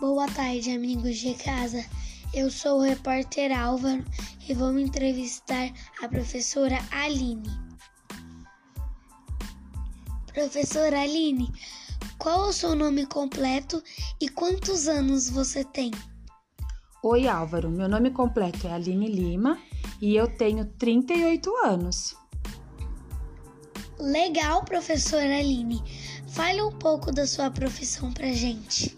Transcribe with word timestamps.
Boa 0.00 0.26
tarde, 0.28 0.70
amigos 0.70 1.18
de 1.18 1.34
casa. 1.34 1.84
Eu 2.32 2.50
sou 2.50 2.78
o 2.78 2.82
repórter 2.82 3.52
Álvaro 3.52 4.02
e 4.48 4.54
vou 4.54 4.78
entrevistar 4.78 5.70
a 6.02 6.08
professora 6.08 6.78
Aline. 6.90 7.50
Professora 10.32 11.02
Aline, 11.02 11.52
qual 12.16 12.48
o 12.48 12.52
seu 12.52 12.74
nome 12.74 13.04
completo 13.04 13.82
e 14.18 14.26
quantos 14.30 14.88
anos 14.88 15.28
você 15.28 15.62
tem? 15.64 15.90
Oi, 17.02 17.28
Álvaro. 17.28 17.70
Meu 17.70 17.86
nome 17.86 18.10
completo 18.10 18.66
é 18.68 18.72
Aline 18.72 19.06
Lima 19.06 19.58
e 20.00 20.16
eu 20.16 20.34
tenho 20.38 20.64
38 20.78 21.54
anos. 21.66 22.16
Legal, 23.98 24.64
professora 24.64 25.36
Aline. 25.38 25.82
Fale 26.30 26.62
um 26.62 26.72
pouco 26.72 27.12
da 27.12 27.26
sua 27.26 27.50
profissão 27.50 28.10
pra 28.10 28.32
gente. 28.32 28.94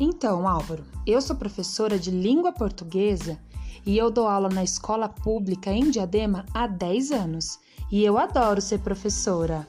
Então, 0.00 0.48
Álvaro, 0.48 0.84
eu 1.06 1.20
sou 1.20 1.36
professora 1.36 1.98
de 1.98 2.10
língua 2.10 2.52
portuguesa 2.52 3.38
e 3.84 3.96
eu 3.96 4.10
dou 4.10 4.26
aula 4.26 4.48
na 4.48 4.64
escola 4.64 5.08
pública 5.08 5.70
em 5.70 5.90
Diadema 5.90 6.46
há 6.54 6.66
10 6.66 7.12
anos. 7.12 7.58
E 7.90 8.04
eu 8.04 8.18
adoro 8.18 8.60
ser 8.60 8.78
professora. 8.78 9.68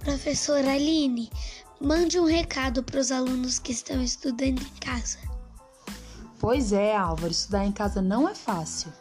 Professora 0.00 0.72
Aline, 0.72 1.30
mande 1.80 2.18
um 2.18 2.24
recado 2.24 2.82
para 2.82 3.00
os 3.00 3.10
alunos 3.10 3.58
que 3.58 3.72
estão 3.72 4.02
estudando 4.02 4.60
em 4.60 4.80
casa. 4.80 5.18
Pois 6.38 6.72
é, 6.72 6.96
Álvaro, 6.96 7.32
estudar 7.32 7.64
em 7.64 7.72
casa 7.72 8.00
não 8.00 8.28
é 8.28 8.34
fácil. 8.34 8.92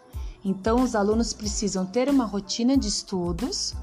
Então, 0.46 0.82
os 0.82 0.96
alunos 0.96 1.34
precisam 1.34 1.85
ter 1.85 2.10
uma 2.10 2.26
rotina 2.26 2.77
de 2.77 2.88
estudos, 2.88 3.74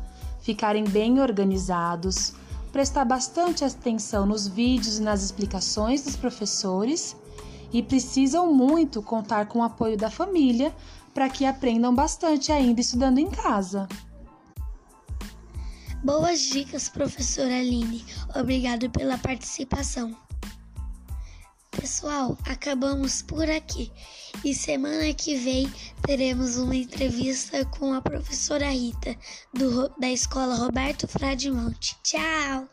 ficarem 0.40 0.84
bem 0.84 1.20
organizados, 1.20 2.34
prestar 2.72 3.04
bastante 3.04 3.64
atenção 3.64 4.26
nos 4.26 4.46
vídeos 4.46 4.98
e 4.98 5.02
nas 5.02 5.22
explicações 5.22 6.02
dos 6.02 6.16
professores 6.16 7.16
e 7.72 7.82
precisam 7.82 8.52
muito 8.52 9.02
contar 9.02 9.46
com 9.46 9.60
o 9.60 9.62
apoio 9.62 9.96
da 9.96 10.10
família 10.10 10.74
para 11.12 11.28
que 11.28 11.44
aprendam 11.44 11.94
bastante 11.94 12.52
ainda 12.52 12.80
estudando 12.80 13.18
em 13.18 13.30
casa. 13.30 13.88
Boas 16.02 16.40
dicas, 16.40 16.88
professora 16.88 17.58
Aline. 17.58 18.04
Obrigado 18.34 18.88
pela 18.90 19.18
participação. 19.18 20.16
Pessoal, 21.80 22.36
acabamos 22.46 23.22
por 23.22 23.48
aqui 23.48 23.90
e 24.44 24.54
semana 24.54 25.14
que 25.14 25.34
vem 25.34 25.66
teremos 26.02 26.58
uma 26.58 26.76
entrevista 26.76 27.64
com 27.64 27.94
a 27.94 28.02
professora 28.02 28.70
Rita 28.70 29.16
do, 29.54 29.88
da 29.98 30.10
escola 30.10 30.56
Roberto 30.56 31.08
Fradimonte. 31.08 31.96
Tchau! 32.02 32.68